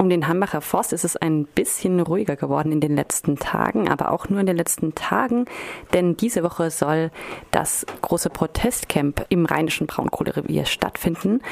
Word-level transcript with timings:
Um 0.00 0.08
den 0.08 0.26
Hambacher 0.26 0.62
Forst 0.62 0.94
ist 0.94 1.04
es 1.04 1.18
ein 1.18 1.44
bisschen 1.44 2.00
ruhiger 2.00 2.34
geworden 2.34 2.72
in 2.72 2.80
den 2.80 2.96
letzten 2.96 3.36
Tagen, 3.36 3.90
aber 3.90 4.12
auch 4.12 4.30
nur 4.30 4.40
in 4.40 4.46
den 4.46 4.56
letzten 4.56 4.94
Tagen, 4.94 5.44
denn 5.92 6.16
diese 6.16 6.42
Woche 6.42 6.70
soll 6.70 7.10
das 7.50 7.84
große 8.00 8.30
Protestcamp 8.30 9.26
im 9.28 9.44
rheinischen 9.44 9.86
Braunkohlerevier 9.86 10.64
stattfinden. 10.64 11.42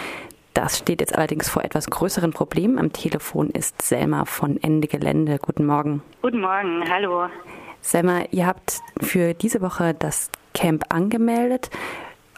Das 0.54 0.78
steht 0.78 1.02
jetzt 1.02 1.14
allerdings 1.14 1.50
vor 1.50 1.62
etwas 1.62 1.90
größeren 1.90 2.32
Problemen. 2.32 2.78
Am 2.78 2.90
Telefon 2.90 3.50
ist 3.50 3.82
Selma 3.82 4.24
von 4.24 4.58
Ende 4.62 4.88
Gelände. 4.88 5.38
Guten 5.42 5.66
Morgen. 5.66 6.02
Guten 6.22 6.40
Morgen, 6.40 6.90
hallo. 6.90 7.26
Selma, 7.82 8.22
ihr 8.30 8.46
habt 8.46 8.80
für 9.02 9.34
diese 9.34 9.60
Woche 9.60 9.92
das 9.92 10.30
Camp 10.54 10.86
angemeldet. 10.88 11.68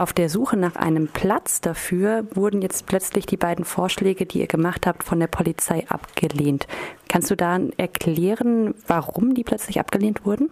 Auf 0.00 0.14
der 0.14 0.30
Suche 0.30 0.56
nach 0.56 0.76
einem 0.76 1.08
Platz 1.08 1.60
dafür 1.60 2.24
wurden 2.34 2.62
jetzt 2.62 2.86
plötzlich 2.86 3.26
die 3.26 3.36
beiden 3.36 3.66
Vorschläge, 3.66 4.24
die 4.24 4.40
ihr 4.40 4.46
gemacht 4.46 4.86
habt, 4.86 5.04
von 5.04 5.20
der 5.20 5.26
Polizei 5.26 5.84
abgelehnt. 5.90 6.66
Kannst 7.10 7.30
du 7.30 7.36
da 7.36 7.58
erklären, 7.76 8.74
warum 8.86 9.34
die 9.34 9.44
plötzlich 9.44 9.78
abgelehnt 9.78 10.24
wurden? 10.24 10.50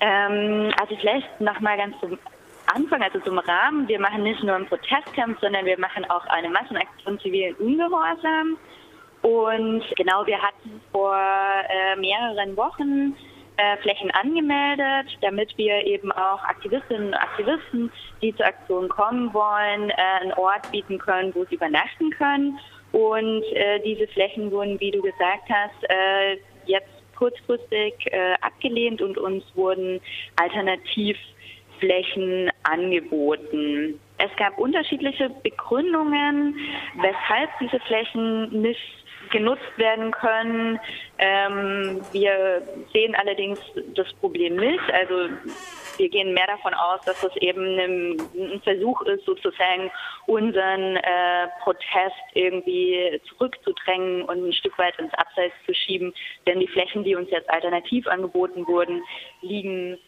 Ähm, 0.00 0.72
also 0.80 0.94
vielleicht 1.00 1.40
nochmal 1.40 1.76
ganz 1.78 1.98
zum 1.98 2.16
Anfang, 2.72 3.02
also 3.02 3.18
zum 3.18 3.40
Rahmen. 3.40 3.88
Wir 3.88 3.98
machen 3.98 4.22
nicht 4.22 4.44
nur 4.44 4.54
ein 4.54 4.66
Protestcamp, 4.66 5.40
sondern 5.40 5.66
wir 5.66 5.80
machen 5.80 6.08
auch 6.08 6.24
eine 6.26 6.48
Massenaktion 6.48 7.18
zivilen 7.18 7.56
Ungehorsam. 7.56 8.56
Und 9.22 9.82
genau, 9.96 10.24
wir 10.28 10.40
hatten 10.40 10.80
vor 10.92 11.12
äh, 11.12 11.96
mehreren 11.96 12.56
Wochen 12.56 13.16
äh, 13.56 13.78
Flächen 13.78 14.10
angemeldet, 14.10 15.16
damit 15.22 15.56
wir 15.56 15.86
eben 15.86 16.12
auch 16.12 16.44
Aktivistinnen 16.44 17.06
und 17.08 17.14
Aktivisten, 17.14 17.90
die 18.20 18.36
zur 18.36 18.44
Aktion 18.46 18.88
kommen 18.88 19.32
wollen, 19.32 19.88
äh, 19.90 19.94
einen 20.20 20.34
Ort 20.34 20.70
bieten 20.70 20.98
können, 20.98 21.34
wo 21.34 21.46
sie 21.46 21.54
übernachten 21.54 22.10
können. 22.10 22.58
Und 22.92 23.42
äh, 23.52 23.80
diese 23.80 24.06
Flächen 24.08 24.50
wurden, 24.50 24.78
wie 24.80 24.90
du 24.90 25.00
gesagt 25.02 25.48
hast, 25.48 25.86
jetzt 26.66 26.90
kurzfristig 27.16 27.94
abgelehnt 28.42 29.00
und 29.00 29.16
uns 29.16 29.42
wurden 29.54 30.02
Alternativflächen 30.36 32.50
angeboten. 32.62 33.98
Es 34.18 34.30
gab 34.36 34.58
unterschiedliche 34.58 35.30
Begründungen, 35.42 36.54
weshalb 36.96 37.48
diese 37.60 37.80
Flächen 37.80 38.62
nicht 38.62 39.05
genutzt 39.30 39.76
werden 39.76 40.10
können. 40.10 40.78
Ähm, 41.18 42.00
wir 42.12 42.62
sehen 42.92 43.14
allerdings 43.14 43.58
das 43.94 44.12
Problem 44.14 44.56
nicht. 44.56 44.82
Also 44.92 45.28
wir 45.98 46.08
gehen 46.08 46.34
mehr 46.34 46.46
davon 46.46 46.74
aus, 46.74 47.00
dass 47.06 47.20
das 47.20 47.36
eben 47.36 47.78
ein, 47.78 48.60
Versuch 48.62 49.00
ist, 49.02 49.24
sozusagen 49.24 49.90
unseren 50.26 50.96
äh, 50.96 51.48
Protest 51.62 52.16
irgendwie 52.34 53.20
zurückzudrängen 53.28 54.22
und 54.22 54.48
ein 54.48 54.52
Stück 54.52 54.76
weit 54.78 54.98
ins 54.98 55.14
Abseits 55.14 55.54
zu 55.64 55.74
schieben. 55.74 56.12
Denn 56.46 56.60
die 56.60 56.68
Flächen, 56.68 57.04
die 57.04 57.14
uns 57.14 57.30
jetzt 57.30 57.48
alternativ 57.48 58.06
angeboten 58.06 58.66
wurden, 58.66 59.02
liegen 59.40 59.98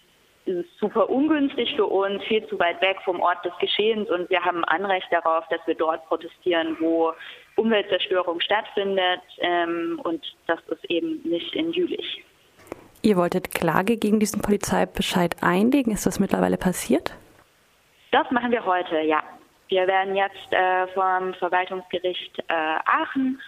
super 0.80 1.08
ungünstig 1.10 1.74
für 1.76 1.86
uns, 1.86 2.22
viel 2.24 2.46
zu 2.48 2.58
weit 2.58 2.80
weg 2.80 2.98
vom 3.04 3.20
Ort 3.20 3.44
des 3.44 3.52
Geschehens 3.60 4.08
und 4.10 4.28
wir 4.30 4.42
haben 4.44 4.64
Anrecht 4.64 5.06
darauf, 5.10 5.44
dass 5.48 5.60
wir 5.66 5.74
dort 5.74 6.04
protestieren, 6.06 6.76
wo 6.80 7.12
Umweltzerstörung 7.56 8.40
stattfindet 8.40 9.20
ähm, 9.38 10.00
und 10.04 10.24
das 10.46 10.60
ist 10.68 10.84
eben 10.90 11.20
nicht 11.24 11.54
in 11.54 11.72
Jülich. 11.72 12.24
Ihr 13.02 13.16
wolltet 13.16 13.52
Klage 13.52 13.96
gegen 13.96 14.18
diesen 14.18 14.42
Polizeibescheid 14.42 15.36
einlegen. 15.40 15.92
Ist 15.92 16.06
das 16.06 16.18
mittlerweile 16.18 16.56
passiert? 16.56 17.14
Das 18.10 18.30
machen 18.30 18.50
wir 18.50 18.64
heute, 18.64 19.00
ja. 19.00 19.22
Wir 19.68 19.86
werden 19.86 20.16
jetzt 20.16 20.52
äh, 20.52 20.86
vom 20.88 21.34
Verwaltungsgericht 21.34 22.38
äh, 22.48 22.52
Aachen 22.52 23.40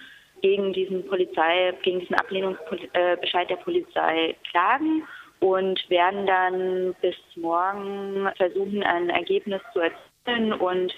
gegen 0.43 0.73
diesen 0.73 1.07
Polizei, 1.07 1.75
gegen 1.83 2.01
diesen 2.01 2.15
Ablehnungsbescheid 2.17 3.49
der 3.49 3.57
Polizei 3.57 4.37
klagen 4.51 5.03
und 5.41 5.89
werden 5.89 6.27
dann 6.27 6.95
bis 7.01 7.17
morgen 7.37 8.29
versuchen, 8.37 8.83
ein 8.83 9.11
Ergebnis 9.11 9.61
zu 9.73 9.81
erzielen 9.81 10.53
und 10.53 10.93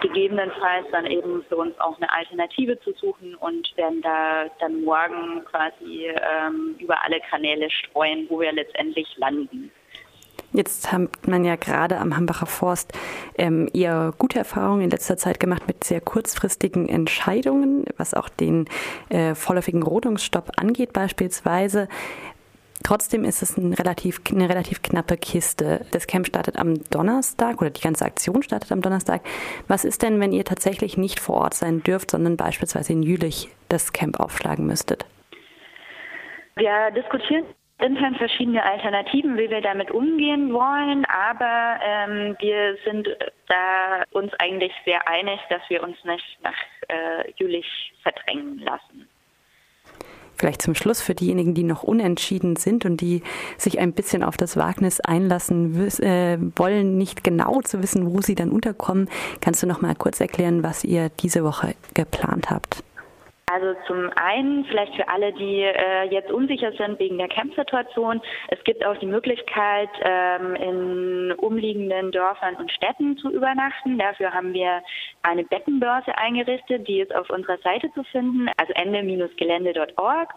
gegebenenfalls 0.00 0.86
dann 0.92 1.06
eben 1.06 1.44
für 1.48 1.56
uns 1.56 1.78
auch 1.78 1.96
eine 1.98 2.10
Alternative 2.12 2.80
zu 2.80 2.92
suchen 2.94 3.34
und 3.36 3.76
werden 3.76 4.00
da 4.02 4.46
dann 4.60 4.82
morgen 4.82 5.44
quasi 5.44 6.06
ähm, 6.06 6.74
über 6.78 7.04
alle 7.04 7.20
Kanäle 7.28 7.70
streuen, 7.70 8.26
wo 8.30 8.40
wir 8.40 8.52
letztendlich 8.52 9.06
landen. 9.18 9.70
Jetzt 10.52 10.90
hat 10.90 11.28
man 11.28 11.44
ja 11.44 11.54
gerade 11.54 11.98
am 11.98 12.16
Hambacher 12.16 12.46
Forst 12.46 12.92
ähm, 13.38 13.68
eher 13.72 14.12
gute 14.18 14.38
Erfahrungen 14.38 14.82
in 14.82 14.90
letzter 14.90 15.16
Zeit 15.16 15.38
gemacht 15.38 15.68
mit 15.68 15.84
sehr 15.84 16.00
kurzfristigen 16.00 16.88
Entscheidungen, 16.88 17.84
was 17.96 18.14
auch 18.14 18.28
den 18.28 18.68
äh, 19.10 19.36
vorläufigen 19.36 19.82
Rodungsstopp 19.82 20.50
angeht 20.56 20.92
beispielsweise. 20.92 21.88
Trotzdem 22.82 23.24
ist 23.24 23.42
es 23.42 23.56
ein 23.56 23.74
relativ, 23.74 24.20
eine 24.30 24.48
relativ 24.48 24.82
knappe 24.82 25.16
Kiste. 25.16 25.84
Das 25.92 26.06
Camp 26.06 26.26
startet 26.26 26.58
am 26.58 26.82
Donnerstag 26.90 27.60
oder 27.60 27.70
die 27.70 27.80
ganze 27.80 28.04
Aktion 28.04 28.42
startet 28.42 28.72
am 28.72 28.80
Donnerstag. 28.80 29.22
Was 29.68 29.84
ist 29.84 30.02
denn, 30.02 30.20
wenn 30.20 30.32
ihr 30.32 30.44
tatsächlich 30.44 30.96
nicht 30.96 31.20
vor 31.20 31.36
Ort 31.36 31.54
sein 31.54 31.82
dürft, 31.82 32.10
sondern 32.10 32.36
beispielsweise 32.36 32.92
in 32.92 33.02
Jülich 33.02 33.48
das 33.68 33.92
Camp 33.92 34.18
aufschlagen 34.18 34.66
müsstet? 34.66 35.04
Wir 36.56 36.90
diskutieren 36.90 37.44
intern 37.80 38.14
verschiedene 38.16 38.62
Alternativen, 38.62 39.36
wie 39.36 39.50
wir 39.50 39.60
damit 39.60 39.90
umgehen 39.90 40.52
wollen, 40.52 41.04
aber 41.06 41.80
ähm, 41.82 42.36
wir 42.38 42.76
sind 42.84 43.08
da 43.48 44.04
uns 44.10 44.32
eigentlich 44.38 44.72
sehr 44.84 45.06
einig, 45.08 45.40
dass 45.48 45.62
wir 45.68 45.82
uns 45.82 45.96
nicht 46.04 46.38
nach 46.42 46.54
äh, 46.88 47.32
Jülich 47.36 47.92
verdrängen 48.02 48.58
lassen. 48.58 49.08
Vielleicht 50.36 50.62
zum 50.62 50.74
Schluss 50.74 51.02
für 51.02 51.14
diejenigen, 51.14 51.52
die 51.52 51.64
noch 51.64 51.82
unentschieden 51.82 52.56
sind 52.56 52.86
und 52.86 53.02
die 53.02 53.22
sich 53.58 53.78
ein 53.78 53.92
bisschen 53.92 54.22
auf 54.22 54.38
das 54.38 54.56
Wagnis 54.56 54.98
einlassen 54.98 55.86
äh, 55.98 56.38
wollen, 56.56 56.96
nicht 56.96 57.22
genau 57.22 57.60
zu 57.60 57.82
wissen, 57.82 58.10
wo 58.10 58.22
sie 58.22 58.36
dann 58.36 58.50
unterkommen. 58.50 59.10
Kannst 59.42 59.62
du 59.62 59.66
noch 59.66 59.82
mal 59.82 59.94
kurz 59.94 60.18
erklären, 60.18 60.62
was 60.62 60.82
ihr 60.82 61.10
diese 61.20 61.44
Woche 61.44 61.74
geplant 61.92 62.48
habt? 62.48 62.82
Also 63.52 63.74
zum 63.86 64.10
einen 64.16 64.64
vielleicht 64.66 64.94
für 64.94 65.08
alle, 65.08 65.32
die 65.32 65.62
äh, 65.62 66.04
jetzt 66.10 66.30
unsicher 66.30 66.72
sind 66.72 66.98
wegen 66.98 67.18
der 67.18 67.28
Campsituation. 67.28 68.20
Es 68.48 68.62
gibt 68.64 68.84
auch 68.84 68.96
die 68.98 69.06
Möglichkeit, 69.06 69.90
ähm, 70.02 70.54
in 70.54 71.32
umliegenden 71.32 72.12
Dörfern 72.12 72.56
und 72.56 72.70
Städten 72.70 73.16
zu 73.16 73.30
übernachten. 73.30 73.98
Dafür 73.98 74.32
haben 74.32 74.54
wir 74.54 74.82
eine 75.22 75.44
Bettenbörse 75.44 76.16
eingerichtet, 76.16 76.86
die 76.86 77.00
ist 77.00 77.14
auf 77.14 77.28
unserer 77.30 77.58
Seite 77.58 77.92
zu 77.94 78.04
finden, 78.04 78.48
also 78.56 78.72
ende-gelände.org. 78.74 80.28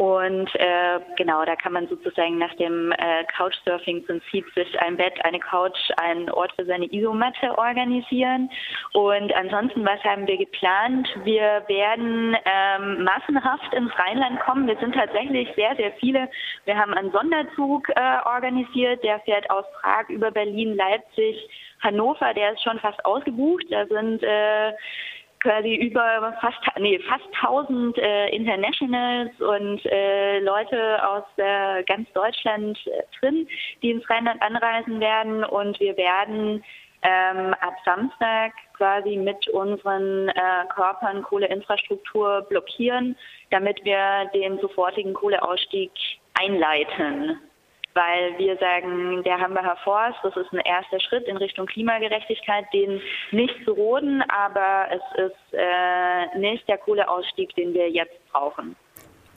Und 0.00 0.48
äh, 0.54 0.98
genau, 1.18 1.44
da 1.44 1.56
kann 1.56 1.74
man 1.74 1.86
sozusagen 1.86 2.38
nach 2.38 2.54
dem 2.54 2.90
äh, 2.92 3.22
Couchsurfing-Prinzip 3.36 4.46
sich 4.54 4.80
ein 4.80 4.96
Bett, 4.96 5.22
eine 5.26 5.38
Couch, 5.38 5.76
einen 6.00 6.30
Ort 6.30 6.54
für 6.56 6.64
seine 6.64 6.90
Isomatte 6.90 7.58
organisieren. 7.58 8.48
Und 8.94 9.30
ansonsten, 9.34 9.84
was 9.84 10.02
haben 10.02 10.26
wir 10.26 10.38
geplant? 10.38 11.06
Wir 11.24 11.62
werden 11.68 12.34
ähm, 12.46 13.04
massenhaft 13.04 13.74
ins 13.74 13.92
Rheinland 13.98 14.40
kommen. 14.40 14.66
Wir 14.66 14.78
sind 14.78 14.94
tatsächlich 14.94 15.50
sehr, 15.54 15.76
sehr 15.76 15.92
viele. 16.00 16.30
Wir 16.64 16.78
haben 16.78 16.94
einen 16.94 17.12
Sonderzug 17.12 17.86
äh, 17.90 18.24
organisiert, 18.24 19.04
der 19.04 19.20
fährt 19.20 19.50
aus 19.50 19.66
Prag 19.82 20.08
über 20.08 20.30
Berlin, 20.30 20.76
Leipzig, 20.76 21.46
Hannover. 21.80 22.32
Der 22.32 22.52
ist 22.52 22.62
schon 22.62 22.78
fast 22.78 23.04
ausgebucht. 23.04 23.66
Da 23.68 23.84
sind 23.86 24.22
äh, 24.22 24.72
quasi 25.40 25.74
über 25.74 26.36
fast 26.40 26.58
nee, 26.78 26.98
fast 27.00 27.24
1000 27.42 27.98
äh, 27.98 28.28
Internationals 28.28 29.30
und 29.40 29.84
äh, 29.86 30.40
Leute 30.40 31.06
aus 31.06 31.24
äh, 31.36 31.82
ganz 31.84 32.10
Deutschland 32.12 32.78
äh, 32.86 33.02
drin, 33.18 33.48
die 33.82 33.90
ins 33.90 34.08
Rheinland 34.08 34.40
anreisen 34.42 35.00
werden. 35.00 35.44
Und 35.44 35.80
wir 35.80 35.96
werden 35.96 36.62
ähm, 37.02 37.54
ab 37.60 37.74
Samstag 37.84 38.52
quasi 38.76 39.16
mit 39.16 39.48
unseren 39.48 40.28
äh, 40.28 40.66
Körpern 40.74 41.22
Kohleinfrastruktur 41.22 42.42
blockieren, 42.48 43.16
damit 43.50 43.84
wir 43.84 44.30
den 44.34 44.58
sofortigen 44.60 45.14
Kohleausstieg 45.14 45.90
einleiten 46.34 47.38
weil 47.94 48.38
wir 48.38 48.56
sagen, 48.58 49.22
der 49.24 49.38
Hambacher 49.38 49.76
Forst, 49.82 50.18
das 50.22 50.36
ist 50.36 50.52
ein 50.52 50.60
erster 50.60 51.00
Schritt 51.00 51.26
in 51.26 51.36
Richtung 51.36 51.66
Klimagerechtigkeit, 51.66 52.66
den 52.72 53.00
nicht 53.30 53.54
zu 53.64 53.72
roden, 53.72 54.22
aber 54.28 54.86
es 54.90 55.24
ist 55.26 55.54
äh, 55.54 56.38
nicht 56.38 56.66
der 56.68 56.78
Kohleausstieg, 56.78 57.54
den 57.54 57.74
wir 57.74 57.90
jetzt 57.90 58.16
brauchen. 58.32 58.76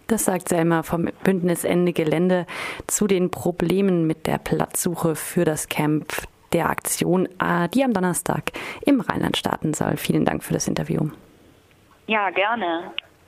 Das 0.08 0.26
sagt 0.26 0.50
Selma 0.50 0.84
vom 0.84 1.10
Bündnis 1.24 1.64
Ende 1.64 1.94
Gelände 1.94 2.46
zu 2.88 3.08
den 3.08 3.32
Problemen 3.32 4.06
mit 4.06 4.28
der 4.28 4.38
Platzsuche 4.38 5.16
für 5.16 5.46
das 5.46 5.70
Camp 5.70 6.12
der 6.52 6.70
Aktion, 6.70 7.28
äh, 7.40 7.68
die 7.70 7.84
am 7.84 7.94
Donnerstag 7.94 8.52
im 8.86 9.02
Rheinland 9.02 9.38
starten 9.38 9.74
soll. 9.74 9.98
Vielen 9.98 10.26
Dank 10.26 10.44
für 10.44 10.54
das 10.54 10.68
Interview. 10.68 11.10
Ja, 12.08 12.30
gerne. 12.30 12.92